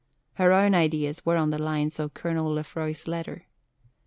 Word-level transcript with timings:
Her 0.33 0.51
own 0.51 0.73
ideas 0.73 1.27
were 1.27 1.37
on 1.37 1.51
the 1.51 1.61
lines 1.61 1.99
of 1.99 2.15
Colonel 2.15 2.51
Lefroy's 2.51 3.07
letter. 3.07 3.45